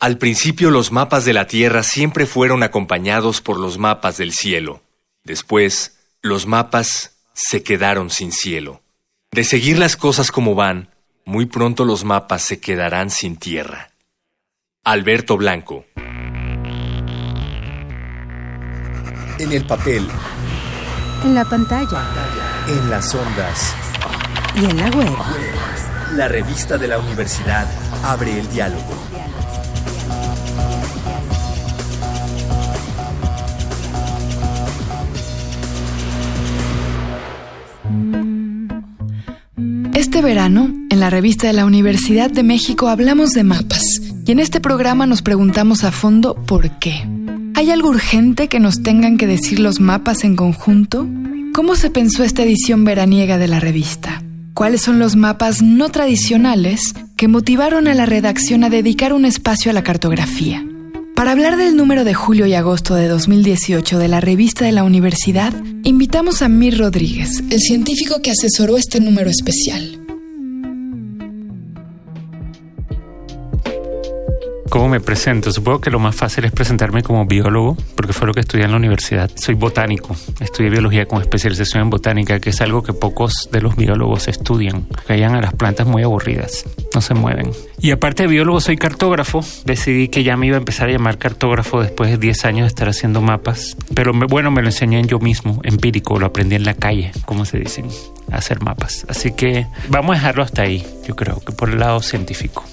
[0.00, 4.80] Al principio los mapas de la Tierra siempre fueron acompañados por los mapas del cielo.
[5.24, 8.80] Después, los mapas se quedaron sin cielo.
[9.30, 10.88] De seguir las cosas como van,
[11.26, 13.90] muy pronto los mapas se quedarán sin tierra.
[14.84, 15.84] Alberto Blanco.
[19.38, 20.08] En el papel.
[21.24, 22.06] En la pantalla.
[22.68, 23.74] En las ondas.
[24.56, 25.14] Y en la web.
[26.14, 27.70] La revista de la universidad
[28.02, 28.99] abre el diálogo.
[40.10, 44.40] Este verano, en la revista de la Universidad de México hablamos de mapas y en
[44.40, 47.08] este programa nos preguntamos a fondo por qué.
[47.54, 51.06] ¿Hay algo urgente que nos tengan que decir los mapas en conjunto?
[51.54, 54.20] ¿Cómo se pensó esta edición veraniega de la revista?
[54.52, 59.70] ¿Cuáles son los mapas no tradicionales que motivaron a la redacción a dedicar un espacio
[59.70, 60.66] a la cartografía?
[61.14, 64.82] Para hablar del número de julio y agosto de 2018 de la revista de la
[64.82, 69.99] universidad, invitamos a Mir Rodríguez, el científico que asesoró este número especial.
[74.70, 75.50] ¿Cómo me presento?
[75.50, 78.70] Supongo que lo más fácil es presentarme como biólogo, porque fue lo que estudié en
[78.70, 79.28] la universidad.
[79.34, 83.74] Soy botánico, estudié biología con especialización en botánica, que es algo que pocos de los
[83.74, 87.50] biólogos estudian, hayan a las plantas muy aburridas, no se mueven.
[87.80, 89.44] Y aparte de biólogo, soy cartógrafo.
[89.64, 92.68] Decidí que ya me iba a empezar a llamar cartógrafo después de 10 años de
[92.68, 93.76] estar haciendo mapas.
[93.92, 97.58] Pero bueno, me lo enseñé yo mismo, empírico, lo aprendí en la calle, como se
[97.58, 97.88] dicen,
[98.30, 99.04] hacer mapas.
[99.08, 102.64] Así que vamos a dejarlo hasta ahí, yo creo, que por el lado científico.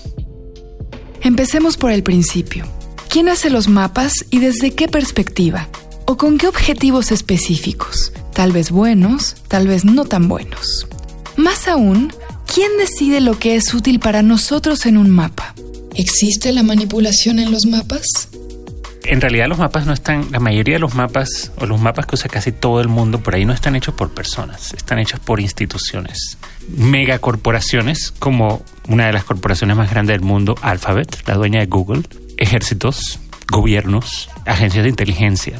[1.28, 2.66] Empecemos por el principio.
[3.10, 5.68] ¿Quién hace los mapas y desde qué perspectiva?
[6.06, 8.14] ¿O con qué objetivos específicos?
[8.34, 10.88] Tal vez buenos, tal vez no tan buenos.
[11.36, 12.14] Más aún,
[12.46, 15.54] ¿quién decide lo que es útil para nosotros en un mapa?
[15.96, 18.30] ¿Existe la manipulación en los mapas?
[19.10, 22.16] En realidad los mapas no están, la mayoría de los mapas o los mapas que
[22.16, 25.40] usa casi todo el mundo por ahí no están hechos por personas, están hechos por
[25.40, 26.38] instituciones
[26.68, 32.04] megacorporaciones como una de las corporaciones más grandes del mundo, Alphabet, la dueña de Google,
[32.38, 33.20] ejércitos,
[33.50, 35.60] gobiernos, agencias de inteligencia.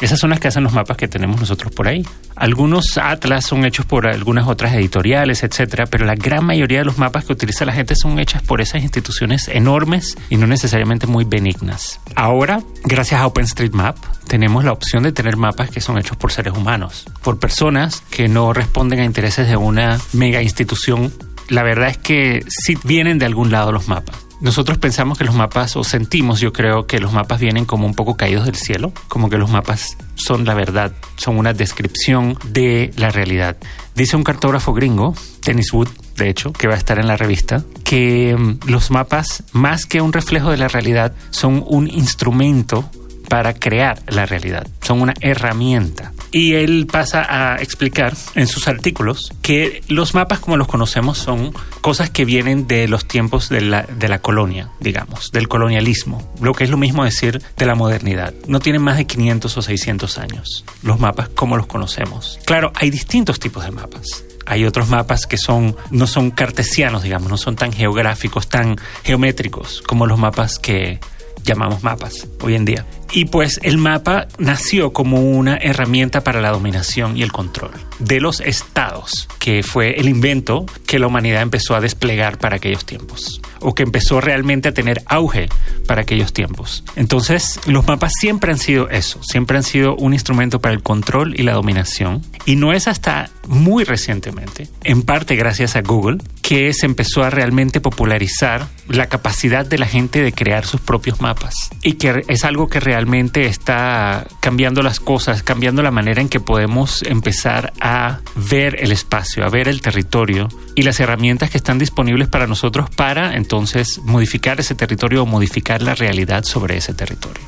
[0.00, 2.06] Esas son las que hacen los mapas que tenemos nosotros por ahí.
[2.36, 6.98] Algunos atlas son hechos por algunas otras editoriales, etcétera, pero la gran mayoría de los
[6.98, 11.24] mapas que utiliza la gente son hechas por esas instituciones enormes y no necesariamente muy
[11.24, 12.00] benignas.
[12.14, 13.96] Ahora, gracias a OpenStreetMap,
[14.28, 18.28] tenemos la opción de tener mapas que son hechos por seres humanos, por personas que
[18.28, 21.12] no responden a intereses de una mega institución.
[21.48, 25.34] La verdad es que sí vienen de algún lado los mapas nosotros pensamos que los
[25.34, 28.92] mapas, o sentimos, yo creo que los mapas vienen como un poco caídos del cielo,
[29.08, 33.56] como que los mapas son la verdad, son una descripción de la realidad.
[33.94, 37.64] Dice un cartógrafo gringo, Dennis Wood, de hecho, que va a estar en la revista,
[37.84, 42.88] que mm, los mapas, más que un reflejo de la realidad, son un instrumento
[43.28, 46.12] para crear la realidad, son una herramienta.
[46.30, 51.52] Y él pasa a explicar en sus artículos que los mapas como los conocemos son
[51.80, 56.52] cosas que vienen de los tiempos de la, de la colonia, digamos, del colonialismo, lo
[56.52, 58.34] que es lo mismo decir de la modernidad.
[58.46, 62.38] No tienen más de 500 o 600 años los mapas como los conocemos.
[62.44, 67.28] Claro, hay distintos tipos de mapas hay otros mapas que son no son cartesianos, digamos,
[67.28, 71.00] no son tan geográficos, tan geométricos como los mapas que
[71.44, 72.86] llamamos mapas hoy en día.
[73.12, 78.20] Y pues el mapa nació como una herramienta para la dominación y el control de
[78.20, 83.40] los estados, que fue el invento que la humanidad empezó a desplegar para aquellos tiempos,
[83.60, 85.48] o que empezó realmente a tener auge
[85.86, 86.84] para aquellos tiempos.
[86.96, 91.34] Entonces, los mapas siempre han sido eso, siempre han sido un instrumento para el control
[91.38, 96.72] y la dominación, y no es hasta muy recientemente, en parte gracias a Google, que
[96.72, 101.54] se empezó a realmente popularizar la capacidad de la gente de crear sus propios mapas,
[101.82, 106.28] y que es algo que realmente realmente está cambiando las cosas, cambiando la manera en
[106.28, 111.58] que podemos empezar a ver el espacio, a ver el territorio y las herramientas que
[111.58, 116.92] están disponibles para nosotros para entonces modificar ese territorio o modificar la realidad sobre ese
[116.92, 117.44] territorio.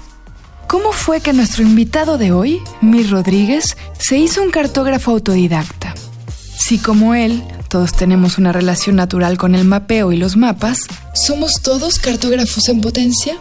[0.68, 5.96] ¿Cómo fue que nuestro invitado de hoy, Mir Rodríguez, se hizo un cartógrafo autodidacta?
[6.60, 10.78] Si como él, todos tenemos una relación natural con el mapeo y los mapas,
[11.12, 13.34] ¿somos todos cartógrafos en potencia?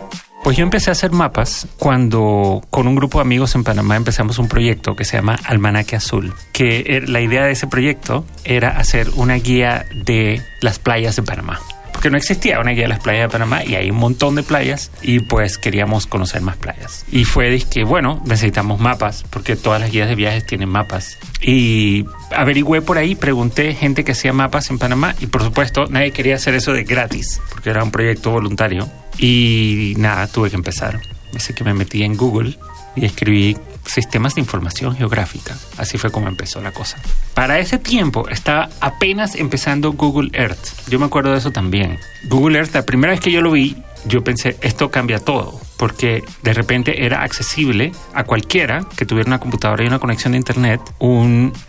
[0.44, 4.40] Pues yo empecé a hacer mapas cuando con un grupo de amigos en Panamá empezamos
[4.40, 8.70] un proyecto que se llama Almanaque Azul, que er, la idea de ese proyecto era
[8.70, 11.60] hacer una guía de las playas de Panamá.
[11.92, 14.44] Porque no existía una guía de las playas de Panamá y hay un montón de
[14.44, 17.06] playas y pues queríamos conocer más playas.
[17.12, 21.18] Y fue que, bueno, necesitamos mapas porque todas las guías de viajes tienen mapas.
[21.42, 26.12] Y averigüé por ahí, pregunté gente que hacía mapas en Panamá y por supuesto nadie
[26.12, 28.90] quería hacer eso de gratis porque era un proyecto voluntario
[29.20, 31.02] Y nada, tuve que empezar.
[31.36, 32.58] Así que me metí en Google
[32.96, 35.58] y escribí sistemas de información geográfica.
[35.78, 36.98] Así fue como empezó la cosa.
[37.34, 40.88] Para ese tiempo estaba apenas empezando Google Earth.
[40.90, 42.00] Yo me acuerdo de eso también.
[42.26, 46.24] Google Earth, la primera vez que yo lo vi, yo pensé, esto cambia todo, porque
[46.42, 50.82] de repente era accesible a cualquiera que tuviera una computadora y una conexión de internet,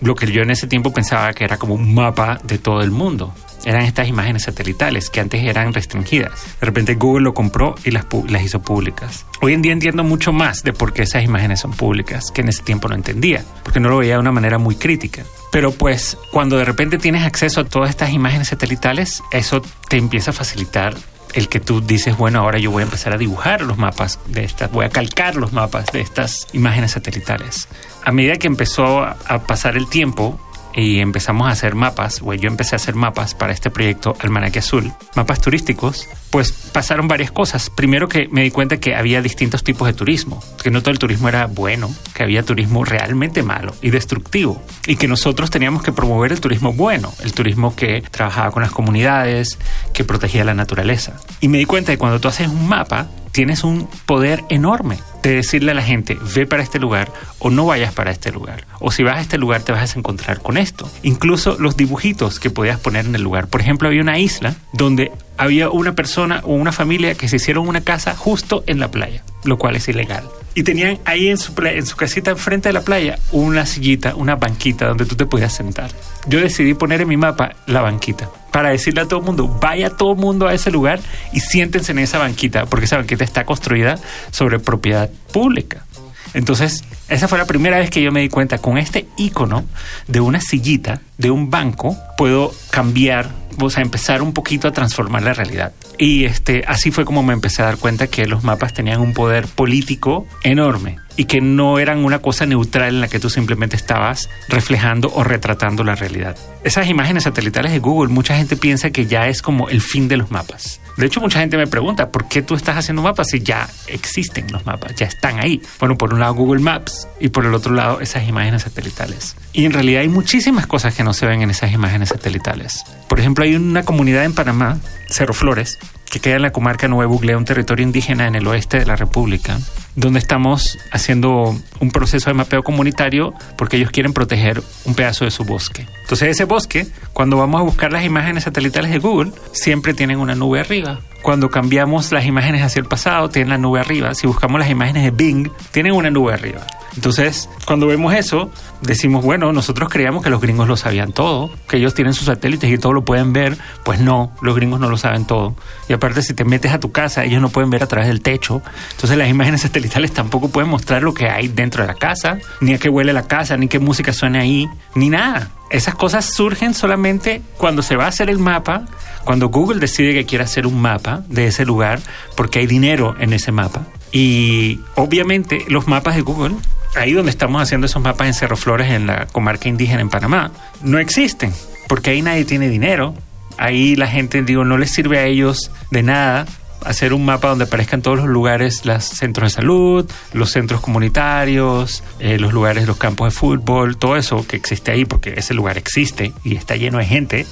[0.00, 2.90] lo que yo en ese tiempo pensaba que era como un mapa de todo el
[2.90, 6.44] mundo eran estas imágenes satelitales que antes eran restringidas.
[6.60, 9.26] De repente Google lo compró y las, las hizo públicas.
[9.40, 12.48] Hoy en día entiendo mucho más de por qué esas imágenes son públicas, que en
[12.48, 15.22] ese tiempo no entendía, porque no lo veía de una manera muy crítica.
[15.52, 20.30] Pero pues cuando de repente tienes acceso a todas estas imágenes satelitales, eso te empieza
[20.30, 20.94] a facilitar
[21.34, 24.44] el que tú dices, bueno, ahora yo voy a empezar a dibujar los mapas de
[24.44, 27.68] estas, voy a calcar los mapas de estas imágenes satelitales.
[28.04, 30.40] A medida que empezó a pasar el tiempo,
[30.74, 34.60] y empezamos a hacer mapas, o yo empecé a hacer mapas para este proyecto Almanaque
[34.60, 37.70] Azul, mapas turísticos, pues pasaron varias cosas.
[37.70, 40.98] Primero que me di cuenta que había distintos tipos de turismo, que no todo el
[40.98, 45.92] turismo era bueno, que había turismo realmente malo y destructivo, y que nosotros teníamos que
[45.92, 49.58] promover el turismo bueno, el turismo que trabajaba con las comunidades,
[49.92, 51.14] que protegía la naturaleza.
[51.40, 55.36] Y me di cuenta que cuando tú haces un mapa, tienes un poder enorme de
[55.36, 58.64] decirle a la gente, ve para este lugar o no vayas para este lugar.
[58.78, 60.90] O si vas a este lugar te vas a encontrar con esto.
[61.02, 63.48] Incluso los dibujitos que podías poner en el lugar.
[63.48, 67.66] Por ejemplo, había una isla donde había una persona o una familia que se hicieron
[67.66, 70.28] una casa justo en la playa, lo cual es ilegal.
[70.54, 74.36] Y tenían ahí en su, en su casita enfrente de la playa una sillita, una
[74.36, 75.90] banquita donde tú te podías sentar.
[76.26, 79.88] Yo decidí poner en mi mapa la banquita para decirle a todo el mundo, vaya
[79.88, 81.00] todo el mundo a ese lugar
[81.32, 83.98] y siéntense en esa banquita, porque esa banquita está construida
[84.32, 85.86] sobre propiedad pública.
[86.34, 89.64] Entonces, esa fue la primera vez que yo me di cuenta, con este icono
[90.06, 93.30] de una sillita, de un banco, puedo cambiar,
[93.66, 95.72] o sea, empezar un poquito a transformar la realidad.
[95.98, 99.12] Y este, así fue como me empecé a dar cuenta que los mapas tenían un
[99.12, 103.76] poder político enorme y que no eran una cosa neutral en la que tú simplemente
[103.76, 106.36] estabas reflejando o retratando la realidad.
[106.64, 110.16] Esas imágenes satelitales de Google, mucha gente piensa que ya es como el fin de
[110.16, 110.80] los mapas.
[110.96, 114.50] De hecho, mucha gente me pregunta, ¿por qué tú estás haciendo mapas si ya existen
[114.50, 114.94] los mapas?
[114.96, 115.60] Ya están ahí.
[115.78, 119.36] Bueno, por un lado Google Maps y por el otro lado esas imágenes satelitales.
[119.52, 122.84] Y en realidad hay muchísimas cosas que no se ven en esas imágenes satelitales.
[123.08, 125.78] Por ejemplo, hay una comunidad en Panamá, Cerro Flores,
[126.10, 128.96] que queda en la comarca Nueva Buglea, un territorio indígena en el oeste de la
[128.96, 129.58] República,
[129.96, 135.30] donde estamos haciendo un proceso de mapeo comunitario porque ellos quieren proteger un pedazo de
[135.30, 135.86] su bosque.
[136.02, 140.34] Entonces ese bosque, cuando vamos a buscar las imágenes satelitales de Google, siempre tienen una
[140.34, 141.00] nube arriba.
[141.22, 144.14] Cuando cambiamos las imágenes hacia el pasado, tienen la nube arriba.
[144.14, 146.66] Si buscamos las imágenes de Bing, tienen una nube arriba.
[146.96, 148.50] Entonces, cuando vemos eso,
[148.80, 152.70] decimos, bueno, nosotros creíamos que los gringos lo sabían todo, que ellos tienen sus satélites
[152.70, 153.56] y todo lo pueden ver.
[153.84, 155.54] Pues no, los gringos no lo saben todo.
[155.88, 158.22] Y aparte, si te metes a tu casa, ellos no pueden ver a través del
[158.22, 158.62] techo.
[158.92, 162.74] Entonces, las imágenes satelitales tampoco pueden mostrar lo que hay dentro de la casa, ni
[162.74, 165.50] a qué huele la casa, ni qué música suena ahí, ni nada.
[165.70, 168.86] Esas cosas surgen solamente cuando se va a hacer el mapa,
[169.24, 172.00] cuando Google decide que quiere hacer un mapa de ese lugar,
[172.36, 173.82] porque hay dinero en ese mapa.
[174.12, 176.56] Y obviamente los mapas de Google
[176.96, 180.50] ahí donde estamos haciendo esos mapas en Cerro Flores, en la comarca indígena en Panamá,
[180.82, 181.52] no existen,
[181.88, 183.14] porque ahí nadie tiene dinero.
[183.58, 186.46] Ahí la gente, digo, no les sirve a ellos de nada
[186.84, 192.02] hacer un mapa donde aparezcan todos los lugares, los centros de salud, los centros comunitarios,
[192.18, 195.78] eh, los lugares, los campos de fútbol, todo eso que existe ahí, porque ese lugar
[195.78, 197.46] existe y está lleno de gente,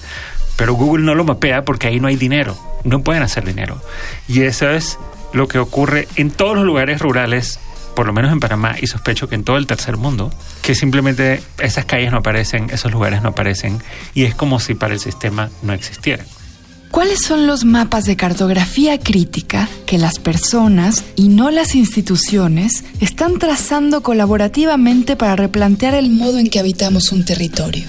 [0.57, 3.81] pero Google no lo mapea porque ahí no hay dinero, no pueden hacer dinero.
[4.27, 4.99] Y eso es
[5.33, 7.61] lo que ocurre en todos los lugares rurales
[7.99, 10.33] por lo menos en Panamá y sospecho que en todo el tercer mundo,
[10.63, 13.83] que simplemente esas calles no aparecen, esos lugares no aparecen
[14.15, 16.25] y es como si para el sistema no existieran.
[16.91, 23.39] ¿Cuáles son los mapas de cartografía crítica que las personas y no las instituciones están
[23.39, 27.89] trazando colaborativamente para replantear el modo en que habitamos un territorio?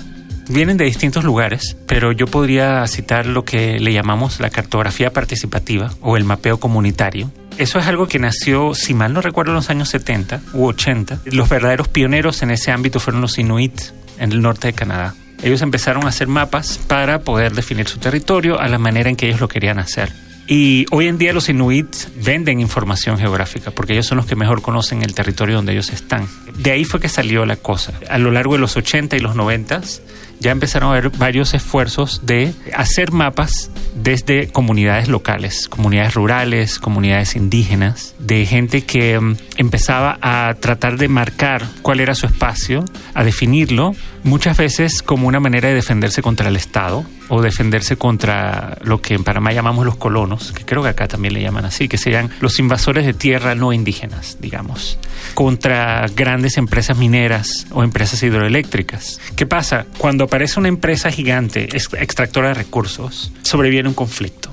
[0.50, 5.92] Vienen de distintos lugares, pero yo podría citar lo que le llamamos la cartografía participativa
[6.02, 9.70] o el mapeo comunitario, eso es algo que nació, si mal no recuerdo, en los
[9.70, 11.20] años 70 u 80.
[11.26, 13.78] Los verdaderos pioneros en ese ámbito fueron los Inuit
[14.18, 15.14] en el norte de Canadá.
[15.42, 19.28] Ellos empezaron a hacer mapas para poder definir su territorio a la manera en que
[19.28, 20.12] ellos lo querían hacer.
[20.52, 24.64] Y hoy en día los Inuit venden información geográfica porque ellos son los que mejor
[24.64, 26.28] conocen el territorio donde ellos están.
[26.58, 27.94] De ahí fue que salió la cosa.
[28.10, 29.82] A lo largo de los 80 y los 90
[30.40, 37.36] ya empezaron a haber varios esfuerzos de hacer mapas desde comunidades locales, comunidades rurales, comunidades
[37.36, 43.24] indígenas, de gente que mm, empezaba a tratar de marcar cuál era su espacio, a
[43.24, 49.02] definirlo, muchas veces como una manera de defenderse contra el Estado o defenderse contra lo
[49.02, 51.98] que en Panamá llamamos los colonos, que creo que acá también le llaman así, que
[51.98, 55.00] serían los invasores de tierra no indígenas, digamos,
[55.34, 59.20] contra grandes empresas mineras o empresas hidroeléctricas.
[59.36, 59.86] ¿Qué pasa?
[59.98, 64.50] Cuando aparece una empresa gigante extractora de recursos, sobreviene un conflicto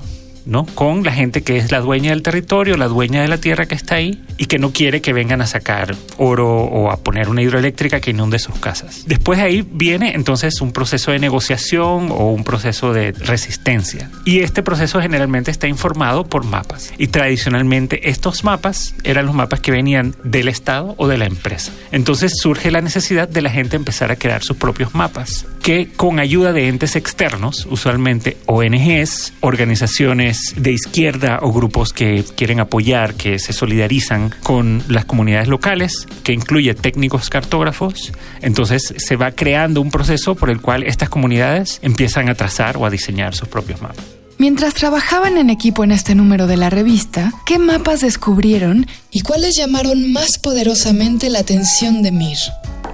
[0.47, 0.65] ¿no?
[0.65, 3.75] Con la gente que es la dueña del territorio, la dueña de la tierra que
[3.75, 7.41] está ahí y que no quiere que vengan a sacar oro o a poner una
[7.41, 9.03] hidroeléctrica que inunde sus casas.
[9.05, 14.09] Después de ahí viene entonces un proceso de negociación o un proceso de resistencia.
[14.25, 16.93] Y este proceso generalmente está informado por mapas.
[16.97, 21.71] Y tradicionalmente estos mapas eran los mapas que venían del Estado o de la empresa.
[21.91, 26.19] Entonces surge la necesidad de la gente empezar a crear sus propios mapas que con
[26.19, 33.37] ayuda de entes externos, usualmente ONGs, organizaciones de izquierda o grupos que quieren apoyar, que
[33.37, 39.91] se solidarizan con las comunidades locales, que incluye técnicos cartógrafos, entonces se va creando un
[39.91, 44.05] proceso por el cual estas comunidades empiezan a trazar o a diseñar sus propios mapas.
[44.39, 49.55] Mientras trabajaban en equipo en este número de la revista, ¿qué mapas descubrieron y cuáles
[49.57, 52.37] llamaron más poderosamente la atención de Mir?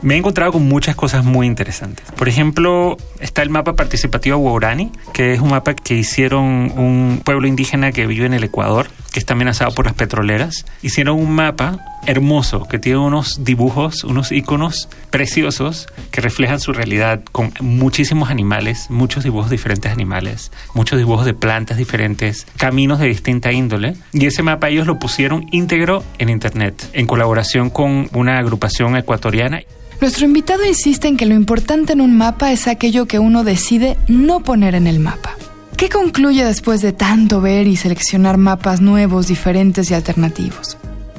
[0.03, 2.05] me he encontrado con muchas cosas muy interesantes.
[2.17, 7.47] Por ejemplo, está el mapa participativo Waurani, que es un mapa que hicieron un pueblo
[7.47, 10.65] indígena que vive en el Ecuador, que está amenazado por las petroleras.
[10.81, 17.21] Hicieron un mapa hermoso que tiene unos dibujos, unos iconos preciosos que reflejan su realidad
[17.31, 23.07] con muchísimos animales, muchos dibujos de diferentes animales, muchos dibujos de plantas diferentes, caminos de
[23.07, 23.95] distinta índole.
[24.11, 29.61] Y ese mapa ellos lo pusieron íntegro en internet, en colaboración con una agrupación ecuatoriana.
[30.01, 33.95] Nuestro invitado insiste en que lo importante en un mapa es aquello que uno decide
[34.07, 35.37] no poner en el mapa.
[35.77, 40.77] ¿Qué concluye después de tanto ver y seleccionar mapas nuevos, diferentes y alternativos?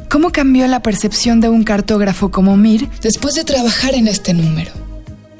[0.08, 4.70] ¿Cómo cambió la percepción de un cartógrafo como Mir después de trabajar en este número?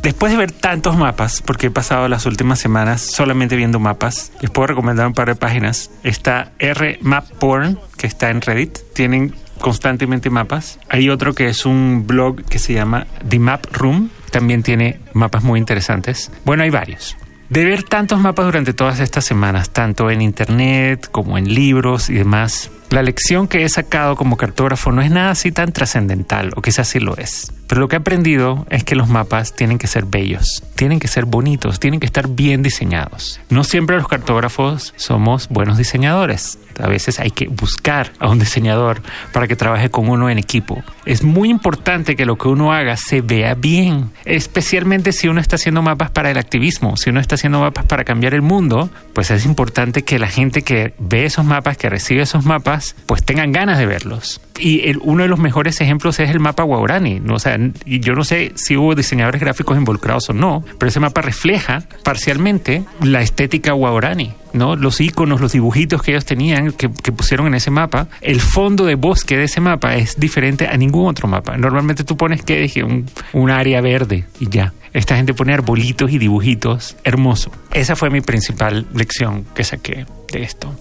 [0.02, 4.50] Después de ver tantos mapas, porque he pasado las últimas semanas solamente viendo mapas, les
[4.50, 5.90] puedo recomendar un par de páginas.
[6.02, 8.78] Está R Map Porn, que está en Reddit.
[8.94, 10.78] Tienen constantemente mapas.
[10.90, 15.42] Hay otro que es un blog que se llama The Map Room, también tiene mapas
[15.42, 16.30] muy interesantes.
[16.44, 17.16] Bueno, hay varios.
[17.48, 22.14] De ver tantos mapas durante todas estas semanas, tanto en internet como en libros y
[22.14, 26.62] demás, la lección que he sacado como cartógrafo no es nada así tan trascendental, o
[26.62, 27.52] quizás sí lo es.
[27.66, 31.08] Pero lo que he aprendido es que los mapas tienen que ser bellos, tienen que
[31.08, 33.40] ser bonitos, tienen que estar bien diseñados.
[33.48, 36.58] No siempre los cartógrafos somos buenos diseñadores.
[36.80, 39.00] A veces hay que buscar a un diseñador
[39.32, 40.82] para que trabaje con uno en equipo.
[41.06, 45.56] Es muy importante que lo que uno haga se vea bien, especialmente si uno está
[45.56, 49.30] haciendo mapas para el activismo, si uno está haciendo mapas para cambiar el mundo, pues
[49.30, 52.73] es importante que la gente que ve esos mapas, que recibe esos mapas,
[53.06, 54.40] pues tengan ganas de verlos.
[54.58, 57.20] Y uno de los mejores ejemplos es el mapa Guaurani.
[57.20, 57.36] ¿no?
[57.84, 62.84] Yo no sé si hubo diseñadores gráficos involucrados o no, pero ese mapa refleja parcialmente
[63.02, 64.34] la estética Guaurani.
[64.52, 68.94] Los iconos, los dibujitos que ellos tenían, que, pusieron en ese mapa, el fondo de
[68.94, 71.56] bosque de ese mapa es diferente a ningún otro mapa.
[71.56, 74.72] Normalmente tú pones que un, un área verde y ya.
[74.92, 76.96] Esta gente pone arbolitos y dibujitos.
[77.02, 77.50] Hermoso.
[77.72, 80.06] Esa fue mi principal lección que saqué
[80.42, 80.74] esto.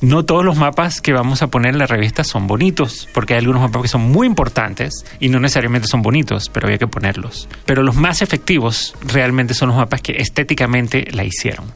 [0.00, 3.40] No todos los mapas que vamos a poner en la revista son bonitos, porque hay
[3.40, 7.48] algunos mapas que son muy importantes y no necesariamente son bonitos, pero había que ponerlos.
[7.66, 11.66] Pero los más efectivos realmente son los mapas que estéticamente la hicieron.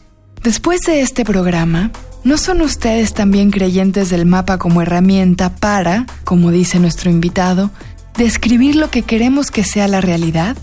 [0.43, 1.91] Después de este programa,
[2.25, 7.71] ¿no son ustedes también creyentes del mapa como herramienta para, como dice nuestro invitado,
[8.17, 10.57] describir lo que queremos que sea la realidad?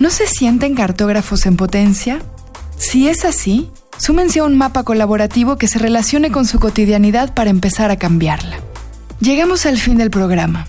[0.00, 2.20] ¿No se sienten cartógrafos en potencia?
[2.76, 7.50] Si es así, súmense a un mapa colaborativo que se relacione con su cotidianidad para
[7.50, 8.58] empezar a cambiarla.
[9.20, 10.66] Llegamos al fin del programa.